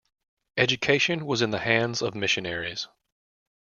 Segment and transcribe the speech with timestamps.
[0.57, 2.87] Education was in the hands of missionaries.